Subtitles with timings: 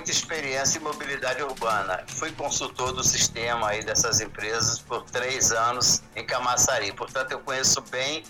[0.00, 2.02] muita experiência em mobilidade urbana.
[2.06, 6.90] Fui consultor do sistema aí dessas empresas por três anos em Camaçari.
[6.92, 8.24] Portanto, eu conheço bem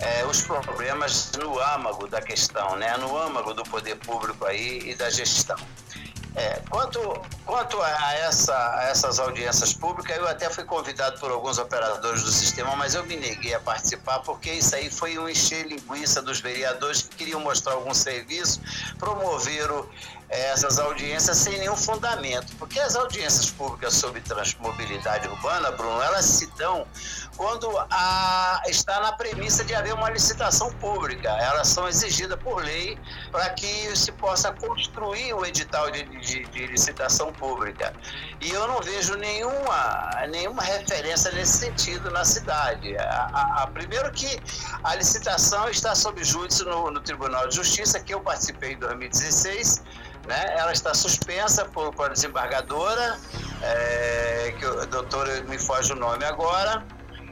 [0.00, 2.96] é, os problemas no âmago da questão, né?
[2.96, 5.56] no âmago do poder público aí e da gestão.
[6.34, 7.00] É, quanto,
[7.44, 12.30] quanto a, essa, a essas audiências públicas, eu até fui convidado por alguns operadores do
[12.30, 16.40] sistema, mas eu me neguei a participar porque isso aí foi um encher linguiça dos
[16.40, 18.60] vereadores que queriam mostrar algum serviço,
[18.98, 19.88] promoveram
[20.28, 26.46] essas audiências sem nenhum fundamento, porque as audiências públicas sobre transmobilidade urbana, Bruno, elas se
[26.58, 26.86] dão
[27.36, 31.28] quando a, está na premissa de haver uma licitação pública.
[31.28, 32.98] Elas são exigidas por lei
[33.30, 37.94] para que se possa construir o edital de, de, de, licitação pública.
[38.40, 42.96] E eu não vejo nenhuma, nenhuma referência nesse sentido na cidade.
[42.98, 44.40] A, a, a primeiro que
[44.82, 49.82] a licitação está sob júdice no, no Tribunal de Justiça, que eu participei em 2016,
[50.28, 50.54] né?
[50.56, 53.18] Ela está suspensa por, por desembargadora,
[53.62, 56.84] é, que o doutor me foge o nome agora.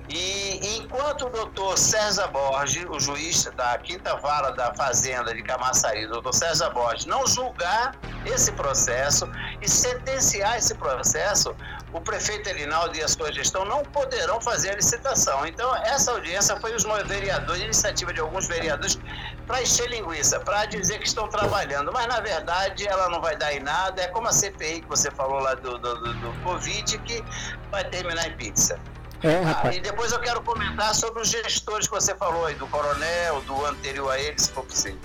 [0.08, 6.06] E enquanto o doutor César Borges, o juiz da quinta vara da Fazenda de Camaçari,
[6.06, 7.94] o doutor César Borges, não julgar
[8.24, 9.28] esse processo
[9.60, 11.54] e sentenciar esse processo,
[11.96, 15.46] o prefeito Elinaldo e a sua gestão não poderão fazer a licitação.
[15.46, 18.98] Então, essa audiência foi os vereadores, iniciativa de alguns vereadores,
[19.46, 21.90] para encher linguiça, para dizer que estão trabalhando.
[21.92, 24.02] Mas, na verdade, ela não vai dar em nada.
[24.02, 27.24] É como a CPI que você falou lá do, do, do, do Covid, que
[27.70, 28.78] vai terminar em pizza.
[29.22, 32.66] É, ah, e depois eu quero comentar sobre os gestores que você falou aí, do
[32.66, 35.00] coronel, do anterior a ele, se for possível.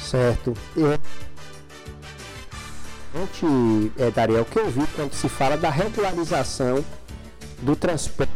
[0.00, 0.52] Certo.
[0.76, 0.98] Eu...
[3.14, 6.84] Gente, é, Dariel, o que eu vi quando se fala da regularização
[7.62, 8.32] do transporte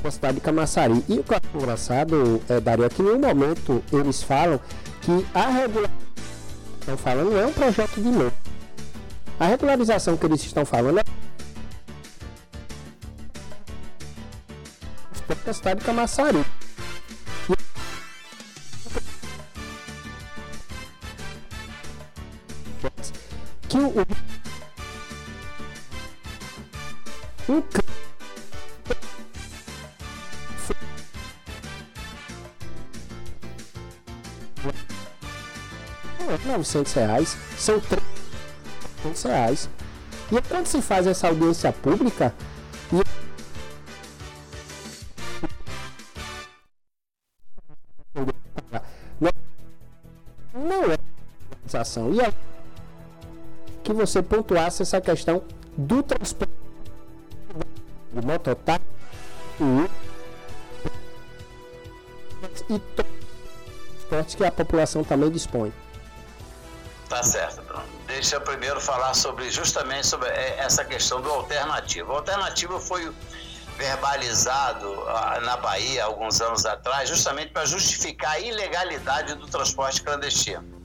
[0.00, 1.04] na cidade de Camaçari.
[1.08, 4.60] E o que é engraçado, é, Dario, é que em nenhum momento eles falam
[5.02, 6.06] que a regularização
[6.80, 8.30] estão falando é um projeto de lei.
[9.40, 11.04] A regularização que eles estão falando é
[15.44, 16.44] da cidade de Camaçari.
[23.68, 23.88] Que o,
[27.48, 27.62] o,
[36.56, 39.68] 900 reais, são 300 reais.
[40.30, 42.34] E quando se faz essa audiência pública,
[42.90, 43.00] não
[50.82, 50.98] é
[51.66, 52.12] organização.
[52.12, 52.32] E é
[53.86, 55.44] que você pontuasse essa questão
[55.76, 56.52] do transporte
[58.12, 58.84] do mototáxi
[62.68, 62.80] e
[64.00, 65.72] transportes que a população também dispõe.
[67.08, 67.84] Tá certo, Bruno.
[68.08, 72.12] Deixa eu primeiro falar sobre justamente sobre é, essa questão do alternativo.
[72.12, 73.12] O alternativo foi
[73.76, 80.75] verbalizado ah, na Bahia alguns anos atrás, justamente para justificar a ilegalidade do transporte clandestino.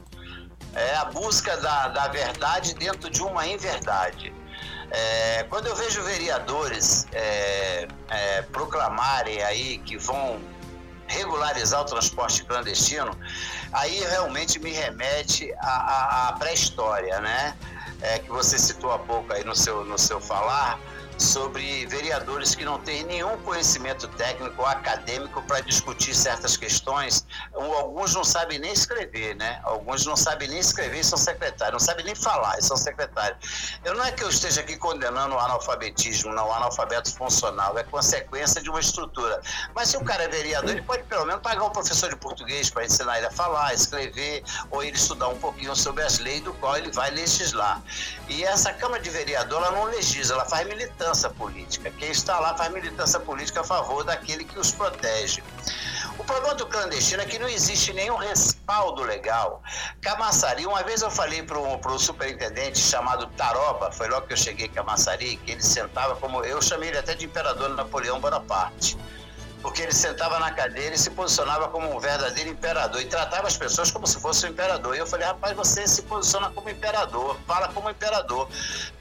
[0.73, 4.33] É a busca da, da verdade dentro de uma inverdade.
[4.91, 10.39] É, quando eu vejo vereadores é, é, proclamarem aí que vão
[11.07, 13.17] regularizar o transporte clandestino,
[13.71, 17.55] aí realmente me remete à, pré-história, né?
[18.01, 20.79] É, que você citou há pouco aí no seu, no seu falar,
[21.21, 27.25] sobre vereadores que não têm nenhum conhecimento técnico ou acadêmico para discutir certas questões.
[27.53, 29.59] Alguns não sabem nem escrever, né?
[29.63, 33.77] Alguns não sabem nem escrever e são secretários, não sabem nem falar e são secretários.
[33.85, 37.83] Eu não é que eu esteja aqui condenando o analfabetismo, não, o analfabeto funcional, é
[37.83, 39.39] consequência de uma estrutura.
[39.75, 42.69] Mas se o cara é vereador, ele pode pelo menos pagar um professor de português
[42.69, 46.53] para ensinar ele a falar, escrever, ou ele estudar um pouquinho sobre as leis do
[46.55, 47.81] qual ele vai legislar.
[48.27, 51.91] E essa Câmara de Vereador, ela não legisla, ela faz militância militância política.
[51.91, 55.43] Quem está lá faz militância política a favor daquele que os protege.
[56.17, 59.61] O problema do clandestino é que não existe nenhum respaldo legal.
[60.01, 64.67] Camaçari, uma vez eu falei para o superintendente chamado Taroba, foi logo que eu cheguei
[64.67, 66.43] em Camaçari, que ele sentava como.
[66.45, 68.97] Eu chamei ele até de Imperador Napoleão Bonaparte
[69.61, 73.55] porque ele sentava na cadeira e se posicionava como um verdadeiro imperador e tratava as
[73.55, 74.95] pessoas como se fosse um imperador.
[74.95, 78.49] E eu falei, rapaz, você se posiciona como imperador, fala como imperador.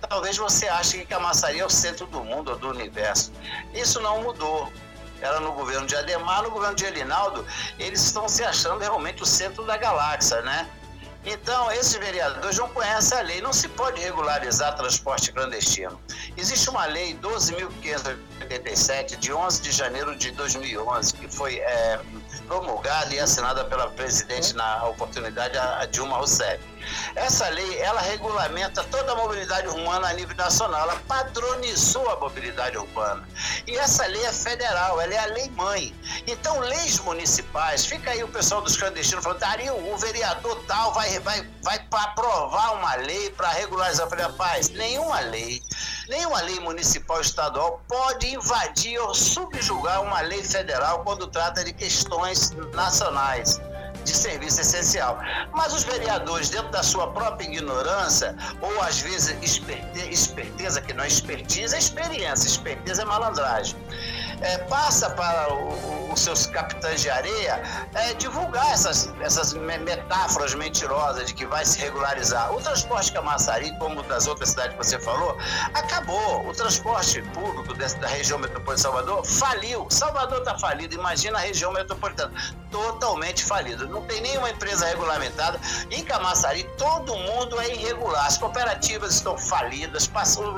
[0.08, 3.32] Talvez você ache que Camaçari é o centro do mundo ou do universo.
[3.72, 4.70] Isso não mudou.
[5.20, 7.46] Era no governo de Ademar, no governo de Elinaldo,
[7.78, 10.66] eles estão se achando realmente o centro da galáxia, né?
[11.24, 13.40] Então, esses vereadores não conhecem a lei.
[13.40, 16.00] Não se pode regularizar transporte clandestino.
[16.36, 22.00] Existe uma lei 12.587, de 11 de janeiro de 2011, que foi é,
[22.50, 26.60] promulgada e assinada pela presidente na oportunidade, a Dilma Rousseff.
[27.14, 32.76] Essa lei, ela regulamenta toda a mobilidade urbana a nível nacional, ela padronizou a mobilidade
[32.76, 33.22] urbana.
[33.68, 35.94] E essa lei é federal, ela é a lei mãe.
[36.26, 41.20] Então, leis municipais, fica aí o pessoal dos clandestinos falando, Dario, o vereador tal vai,
[41.20, 44.06] vai, vai aprovar uma lei para regularizar.
[44.06, 45.62] Eu falei, rapaz, nenhuma lei,
[46.10, 52.50] nenhuma lei municipal estadual pode invadir ou subjugar uma lei federal quando trata de questões
[52.74, 53.60] nacionais
[54.04, 55.18] de serviço essencial.
[55.52, 59.36] Mas os vereadores, dentro da sua própria ignorância, ou às vezes
[60.10, 63.76] esperteza, que não é expertise, é experiência, esperteza é malandragem
[64.40, 67.62] é, passa para o, os seus capitães de areia
[67.94, 72.52] é, divulgar essas, essas metáforas mentirosas de que vai se regularizar.
[72.52, 75.36] O transporte Camaçari, como das outras cidades que você falou,
[75.74, 76.48] acabou.
[76.48, 79.86] O transporte público desse, da região metropolitana de Salvador faliu.
[79.90, 82.32] Salvador está falido, imagina a região metropolitana.
[82.70, 83.88] Totalmente falido.
[83.88, 85.58] Não tem nenhuma empresa regulamentada.
[85.90, 88.26] Em Camaçari, todo mundo é irregular.
[88.26, 90.56] As cooperativas estão falidas, passou,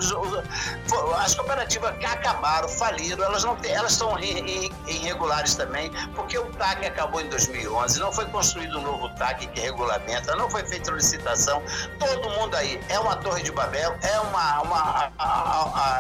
[1.19, 7.21] as cooperativas acabaram, faliram, elas não têm elas estão irregulares também, porque o TAC acabou
[7.21, 11.63] em 2011, não foi construído um novo TAC que regulamenta, não foi feita licitação,
[11.99, 15.13] todo mundo aí é uma torre de Babel, é uma, uma,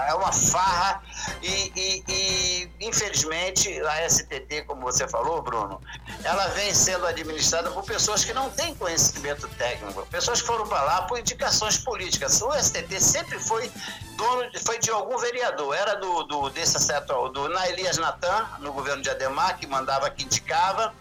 [0.08, 1.02] é uma farra
[1.42, 5.80] e, e, e, infelizmente a STT, como você falou, Bruno,
[6.24, 10.82] ela vem sendo administrada por pessoas que não têm conhecimento técnico, pessoas que foram para
[10.82, 12.40] lá por indicações políticas.
[12.42, 13.70] O STT sempre foi
[14.16, 18.72] dono, foi de algum vereador, era do, do desse certo, do na Elias Natan, no
[18.72, 20.94] governo de Ademar, que mandava, que indicava.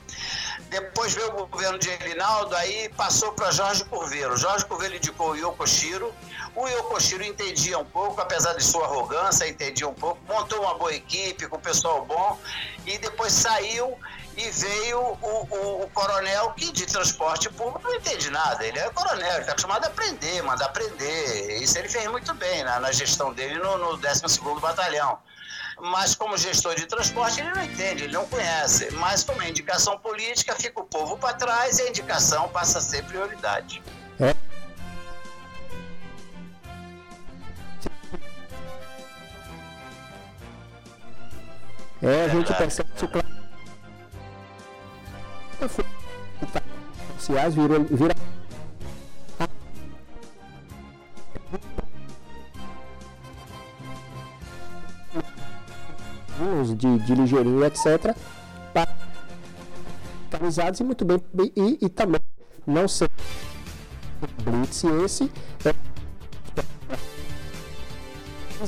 [0.71, 4.37] Depois veio o governo de Elinaldo, aí passou para Jorge Curveiro.
[4.37, 6.13] Jorge Curveiro indicou o Yokoshiro.
[6.55, 10.93] O Yokoshiro entendia um pouco, apesar de sua arrogância, entendia um pouco, montou uma boa
[10.93, 12.39] equipe com pessoal bom
[12.85, 13.97] e depois saiu
[14.37, 18.65] e veio o, o, o, coronel que de transporte público não entende nada.
[18.65, 21.61] Ele é coronel, ele está acostumado a aprender, mandar aprender.
[21.61, 25.19] Isso ele fez muito bem na, na gestão dele no, no 12º Batalhão
[25.79, 28.91] mas como gestor de transporte ele não entende, ele não conhece.
[28.95, 32.81] Mas como é indicação política, fica o povo para trás e a indicação passa a
[32.81, 33.81] ser prioridade.
[34.19, 34.35] É.
[42.03, 43.31] É, a gente percebe isso claro.
[47.19, 48.15] Sociais virou, vira
[57.05, 58.15] de, ligeirinho, etc.
[60.27, 61.21] Atualizados e muito bem.
[61.55, 62.21] E, e também
[62.65, 63.09] não ser
[64.43, 65.31] Blitz esse
[65.65, 65.73] é,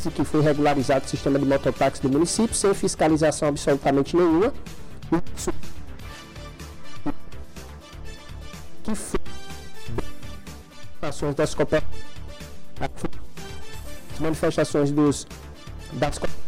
[0.10, 4.52] que foi regularizado o sistema de mototáxi do município sem fiscalização absolutamente nenhuma.
[8.84, 9.20] Que foi
[11.36, 11.92] das cooperativas,
[14.20, 15.28] manifestações dos
[15.94, 16.43] das cooperativas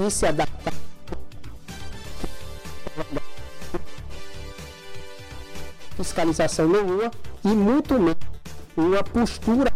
[0.00, 0.72] que se adaptar
[5.94, 7.10] fiscalização nenhuma
[7.44, 8.16] e muito menos
[8.74, 9.70] uma postura.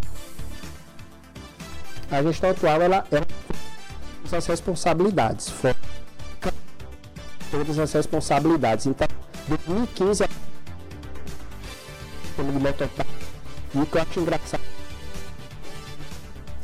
[2.10, 5.52] A gestão atual ela é as responsabilidades,
[7.50, 8.86] todas as responsabilidades.
[8.86, 9.06] Então,
[9.46, 10.24] 2015
[12.34, 13.10] pelo de mototáxi,
[13.74, 14.74] e o que eu acho engraçado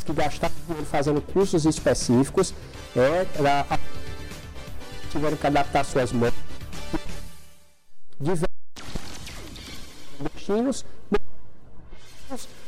[0.04, 0.12] que
[0.66, 2.52] dinheiro fazendo cursos específicos
[2.96, 3.78] é, a,
[5.10, 6.32] tiveram que adaptar suas mãos.
[10.20, 10.84] Destinos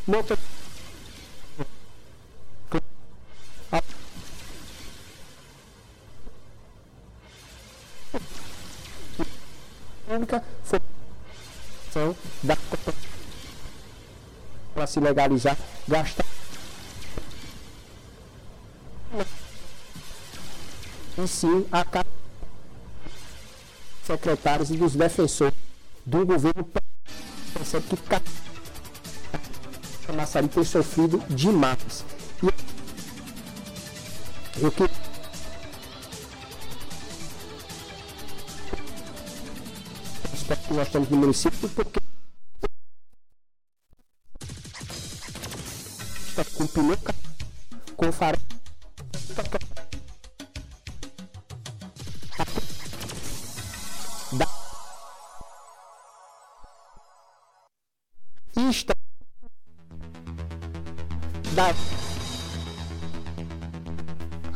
[0.07, 0.39] motor
[11.91, 12.57] foi da
[14.75, 16.32] para se legalizar gastar
[21.23, 21.85] e sim a
[24.05, 25.55] secretários e dos defensores
[26.05, 26.69] do governo
[27.55, 27.97] percebe que
[30.11, 32.05] a Massari tem sofrido demais.
[34.59, 34.83] E eu que
[40.75, 42.01] nós temos no município porque
[46.29, 46.99] está com pneu
[47.97, 48.41] com farol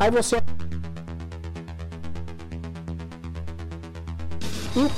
[0.07, 0.37] Aí você.
[4.77, 4.89] E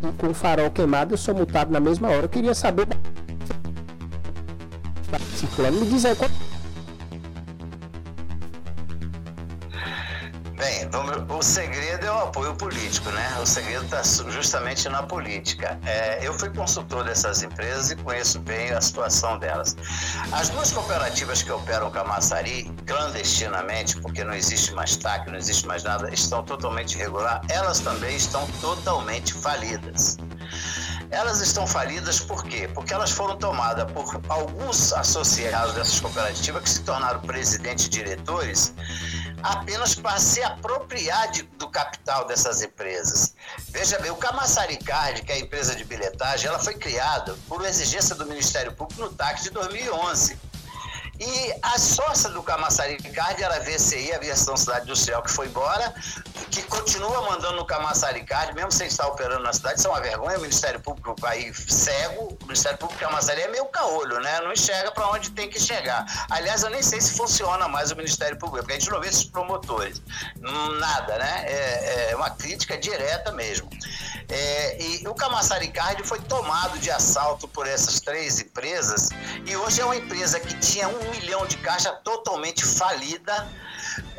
[0.00, 2.22] com, com o farol queimado, eu sou multado na mesma hora.
[2.22, 2.88] Eu queria saber.
[5.36, 6.16] Ciclone, me diz aí.
[11.28, 13.38] O segredo é o apoio político, né?
[13.40, 15.78] O segredo está justamente na política.
[15.84, 19.76] É, eu fui consultor dessas empresas e conheço bem a situação delas.
[20.32, 25.82] As duas cooperativas que operam Camaçari, clandestinamente, porque não existe mais TAC, não existe mais
[25.82, 30.16] nada, estão totalmente irregular, elas também estão totalmente falidas.
[31.10, 32.68] Elas estão falidas por quê?
[32.72, 38.72] Porque elas foram tomadas por alguns associados dessas cooperativas que se tornaram presidentes e diretores
[39.42, 43.34] apenas para se apropriar de, do capital dessas empresas.
[43.68, 47.64] Veja bem, o Camaçari Card, que é a empresa de bilhetagem, ela foi criada por
[47.64, 50.49] exigência do Ministério Público no TAC de 2011.
[51.20, 55.30] E a sócia do Camaçari Card era a VCI, a Aviação Cidade do Céu, que
[55.30, 55.94] foi embora,
[56.50, 59.78] que continua mandando no Camaçari Card, mesmo sem estar operando na cidade.
[59.78, 63.66] Isso é uma vergonha, o Ministério Público aí cego, o Ministério Público Camaçari é meio
[63.66, 64.40] caolho, né?
[64.40, 66.06] Não enxerga para onde tem que chegar.
[66.30, 69.08] Aliás, eu nem sei se funciona mais o Ministério Público, porque a gente não vê
[69.08, 70.00] esses promotores.
[70.78, 71.44] Nada, né?
[71.46, 73.68] É, é uma crítica direta mesmo.
[74.30, 79.08] É, e o Camaçari Card foi tomado de assalto por essas três empresas
[79.44, 83.48] e hoje é uma empresa que tinha um milhão de caixa totalmente falida.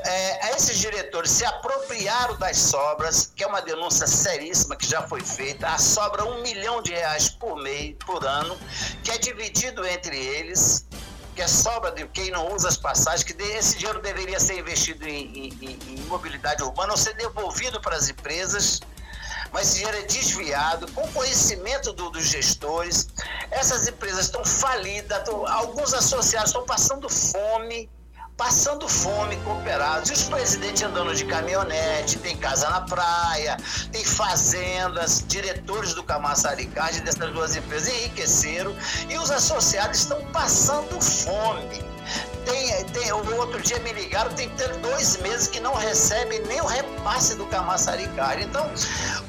[0.04, 5.22] É, esses diretores se apropriaram das sobras, que é uma denúncia seríssima que já foi
[5.22, 5.68] feita.
[5.68, 8.58] A sobra um milhão de reais por mês, por ano,
[9.04, 10.86] que é dividido entre eles
[11.34, 15.08] que é sobra de quem não usa as passagens, que esse dinheiro deveria ser investido
[15.08, 18.82] em, em, em mobilidade urbana ou ser devolvido para as empresas
[19.52, 23.08] mas esse dinheiro é desviado, com conhecimento do, dos gestores.
[23.52, 27.90] Essas empresas estão falidas, tão, alguns associados estão passando fome,
[28.38, 30.10] passando fome, cooperados.
[30.10, 33.58] E os presidentes andando de caminhonete, tem casa na praia,
[33.92, 38.76] tem fazendas, diretores do Camaçaricard dessas duas empresas enriqueceram
[39.10, 41.91] e os associados estão passando fome.
[42.46, 44.50] Tem, tem, o outro dia me ligaram, tem
[44.82, 48.44] dois meses que não recebe nem o repasse do Camaçaricário.
[48.44, 48.70] Então,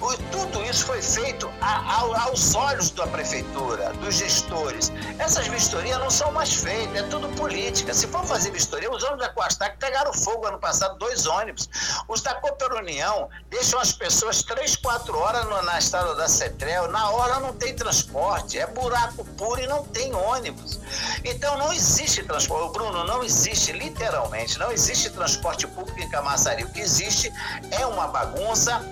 [0.00, 4.92] o, tudo isso foi feito a, a, aos olhos da prefeitura, dos gestores.
[5.18, 7.92] Essas vistorias não são mais feitas, é tudo política.
[7.92, 11.68] Se for fazer vistoria, os ônibus da Coastac pegaram fogo ano passado, dois ônibus.
[12.08, 16.88] Os da Cooper União deixam as pessoas três, quatro horas no, na estrada da Cetrel,
[16.88, 20.80] na hora não tem transporte, é buraco puro e não tem ônibus.
[21.24, 22.72] Então não existe transporte.
[22.72, 26.64] Bruno, não existe, literalmente, não existe transporte público em Camaçari.
[26.64, 27.32] O que existe
[27.70, 28.84] é uma bagunça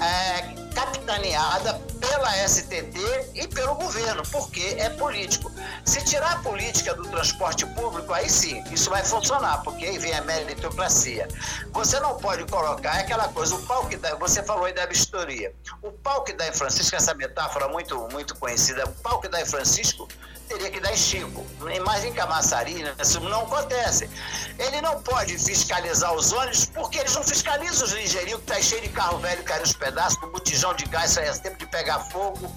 [0.00, 2.96] é, capitaneada pela STT
[3.34, 5.50] e pelo governo, porque é político.
[5.84, 10.14] Se tirar a política do transporte público, aí sim, isso vai funcionar, porque aí vem
[10.14, 11.28] a meritocracia.
[11.72, 15.52] Você não pode colocar aquela coisa, o pau que dá, você falou aí da vistoria.
[15.82, 19.40] O pau que dá em Francisco, essa metáfora muito, muito conhecida, o pau que dá
[19.40, 20.08] em Francisco
[20.50, 21.46] teria que dar em Chico.
[21.86, 24.10] Mas em Camaçari, né, isso não acontece.
[24.58, 28.82] Ele não pode fiscalizar os ônibus porque eles não fiscalizam os ligeirinhos que tá cheio
[28.82, 32.52] de carro velho caindo os pedaços, com botijão de gás, sai tempo de pegar fogo.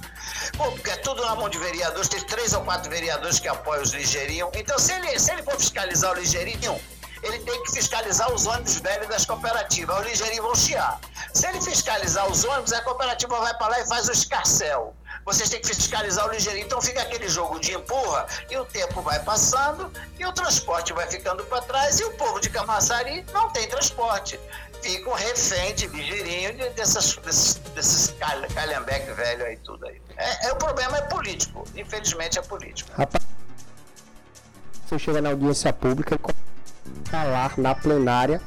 [0.57, 3.83] Pô, porque é tudo na mão de vereadores, tem três ou quatro vereadores que apoiam
[3.83, 4.49] os ligeirinhos.
[4.55, 6.79] Então, se ele, se ele for fiscalizar o ligeirinho,
[7.21, 9.99] ele tem que fiscalizar os ônibus velhos das cooperativas.
[9.99, 10.99] Os ligeirinhos vão chiar.
[11.33, 14.93] Se ele fiscalizar os ônibus, a cooperativa vai para lá e faz o escarcel
[15.25, 16.65] vocês têm que fiscalizar o ligeirinho.
[16.65, 21.09] Então fica aquele jogo de empurra e o tempo vai passando e o transporte vai
[21.09, 24.39] ficando para trás e o povo de Camaçari não tem transporte.
[24.81, 27.15] Fica um refém de ligeirinho desses,
[27.73, 28.13] desses
[28.53, 30.01] calhambeque velho aí tudo aí.
[30.17, 31.63] É, é, o problema é político.
[31.75, 32.91] Infelizmente é político.
[32.91, 33.23] Rapaz,
[34.85, 38.41] você chega na audiência pública e falar na plenária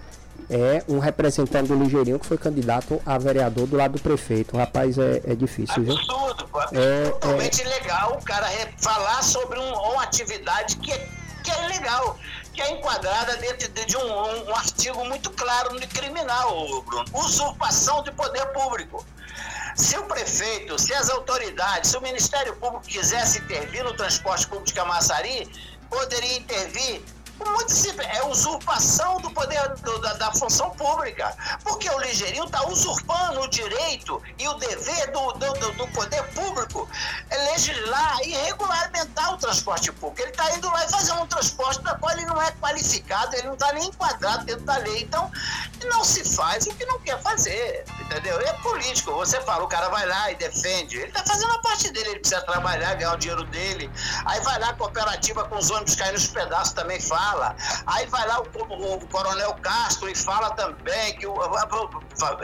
[0.49, 4.55] é um representante do Ligeirinho que foi candidato a vereador do lado do prefeito.
[4.55, 5.97] O rapaz é, é difícil, viu?
[5.97, 6.61] Absurdo, pô.
[6.73, 7.69] É, totalmente é...
[7.69, 8.47] legal o cara
[8.79, 11.09] falar sobre um, uma atividade que é,
[11.43, 12.19] que é legal,
[12.53, 17.05] que é enquadrada dentro de um, um, um artigo muito claro de criminal, Bruno.
[17.15, 19.05] Usurpação de poder público.
[19.75, 24.67] Se o prefeito, se as autoridades, se o Ministério Público quisesse intervir no transporte público
[24.67, 25.51] de Camaçari,
[25.91, 27.03] poderia intervir
[27.45, 31.37] muito simples, é usurpação do poder do, da, da, função pública.
[31.63, 36.89] Porque o ligeirinho está usurpando o direito e o dever do, do, do poder público
[37.31, 40.23] é legislar e regulamentar o transporte público.
[40.23, 43.49] Ele está indo lá e fazendo um transporte da qual ele não é qualificado, ele
[43.49, 45.03] não está nem enquadrado dentro da lei.
[45.03, 45.31] Então,
[45.85, 48.41] não se faz o que não quer fazer, entendeu?
[48.41, 49.13] É político.
[49.13, 50.97] Você fala, o cara vai lá e defende.
[50.97, 53.91] Ele está fazendo a parte dele, ele precisa trabalhar, ganhar o dinheiro dele.
[54.25, 57.57] Aí vai lá cooperativa com os ônibus caindo nos pedaços também fala.
[57.87, 61.37] Aí vai lá o, o, Coronel Castro e fala também que o,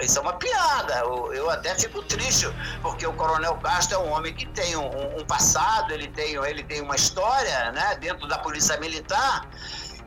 [0.00, 0.94] isso é uma piada.
[1.00, 5.18] Eu, eu, até fico triste, porque o Coronel Castro é um homem que tem um,
[5.18, 9.48] um passado, ele tem, ele tem uma história né, dentro da Polícia Militar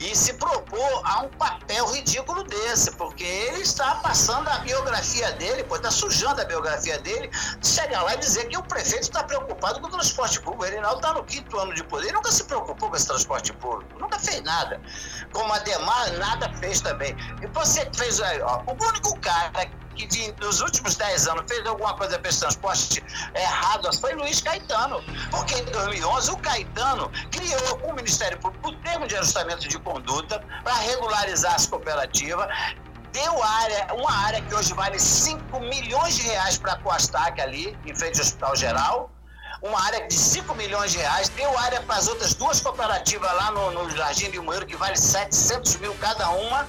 [0.06, 5.64] e se propor a um papel ridículo desse, porque ele está passando a biografia dele,
[5.64, 7.30] pô, está sujando a biografia dele,
[7.64, 10.66] chegar lá e dizer que o prefeito está preocupado com o transporte público.
[10.66, 13.98] Ele não está no quinto ano de poder, nunca se preocupou com esse transporte público,
[14.00, 14.80] nunca fez nada.
[15.34, 17.16] Como a Demar, nada fez também.
[17.42, 21.96] E você fez, ó, o único cara que de, nos últimos 10 anos fez alguma
[21.96, 25.02] coisa para esse transporte errado foi Luiz Caetano.
[25.32, 30.44] Porque em 2011 o Caetano criou o Ministério Público o termo de ajustamento de conduta
[30.64, 32.48] para regularizar as cooperativas.
[33.12, 37.78] Deu área, uma área que hoje vale 5 milhões de reais para a Coastac ali,
[37.86, 39.12] em frente ao Hospital Geral,
[39.62, 43.52] uma área de 5 milhões de reais, deu área para as outras duas cooperativas lá
[43.52, 46.68] no, no Jardim de Moeiro, que vale 700 mil cada uma,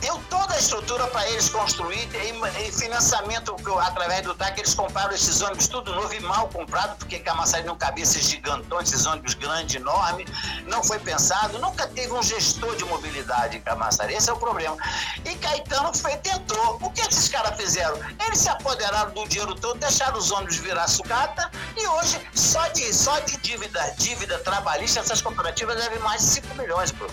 [0.00, 5.40] deu toda a estrutura para eles construir e, financiamento através do TAC, eles compraram esses
[5.40, 9.76] ônibus tudo novo e mal comprado, porque Camaçari não cabia esses gigantões, esses ônibus grandes,
[9.76, 10.28] enormes,
[10.66, 14.76] não foi pensado, nunca teve um gestor de mobilidade em Camaçari, esse é o problema.
[15.24, 16.78] E Caetano foi, tentou.
[16.82, 17.98] O que esses caras fizeram?
[18.26, 22.92] Eles se apoderaram do dinheiro todo, deixaram os ônibus virar sucata e hoje, só de,
[22.92, 27.06] só de dívida, dívida trabalhista, essas cooperativas devem mais de 5 milhões, pô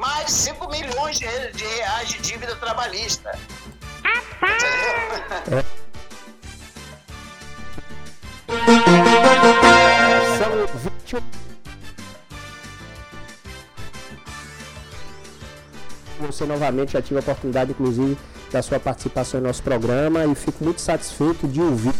[0.00, 3.38] mais 5 milhões de, reais de dívida trabalhista.
[5.42, 5.64] Entendeu?
[10.38, 10.50] São
[11.04, 11.20] 21.
[16.26, 18.16] Você novamente já tive a oportunidade, inclusive,
[18.50, 21.94] da sua participação no nosso programa e fico muito satisfeito de ouvir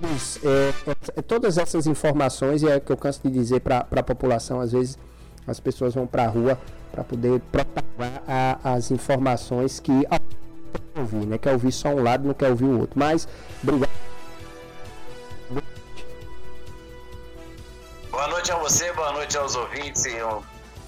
[0.00, 0.72] todos, é,
[1.16, 4.72] é, todas essas informações e é que eu canso de dizer para a população, às
[4.72, 4.98] vezes
[5.46, 6.58] as pessoas vão para a rua
[6.90, 9.92] para poder propagar a, as informações que
[10.96, 11.38] ouvir, né?
[11.38, 12.98] Quer ouvir só um lado, não quer ouvir o outro.
[12.98, 13.28] Mas,
[13.62, 13.90] obrigado.
[18.10, 20.18] Boa noite a você, boa noite aos ouvintes e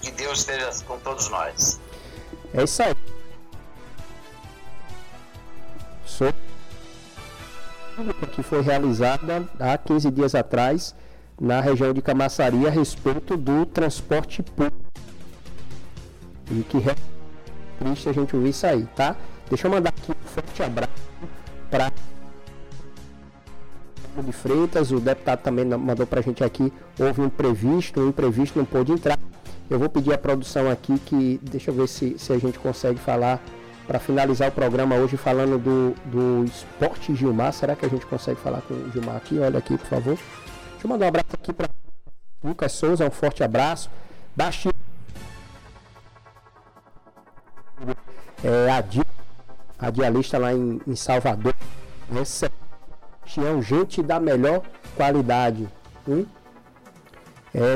[0.01, 1.79] que Deus esteja com todos nós.
[2.53, 2.95] É isso aí.
[6.05, 6.33] Sou
[8.33, 10.95] que foi realizada há 15 dias atrás
[11.39, 14.90] na região de Camaçari a respeito do transporte público.
[16.51, 16.95] E que é
[17.79, 19.15] triste a gente ouvir isso aí, tá?
[19.49, 20.91] Deixa eu mandar aqui um forte abraço
[21.69, 21.91] para
[24.21, 28.59] de Freitas, o deputado também mandou para a gente aqui, houve um imprevisto, um imprevisto
[28.59, 29.17] não pôde entrar.
[29.69, 32.99] Eu vou pedir a produção aqui que, deixa eu ver se, se a gente consegue
[32.99, 33.41] falar
[33.87, 37.53] para finalizar o programa hoje falando do, do esporte Gilmar.
[37.53, 39.39] Será que a gente consegue falar com o Gilmar aqui?
[39.39, 40.15] Olha aqui, por favor.
[40.15, 41.69] Deixa eu mandar um abraço aqui para
[42.43, 43.89] Lucas Souza, um forte abraço.
[44.35, 44.80] Baixinho.
[48.43, 49.01] É, a, di,
[49.79, 51.53] a dialista lá em, em Salvador.
[52.13, 52.25] É
[53.61, 54.61] gente da melhor
[54.95, 55.67] qualidade.
[56.07, 56.25] Hum?